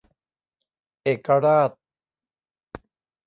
[1.03, 1.71] เอกราช